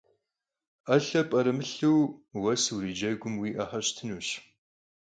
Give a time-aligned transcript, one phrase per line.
[0.87, 1.93] 'elhe p'erımılhu
[2.41, 4.27] vues vuricegume vui 'exer ştınuş.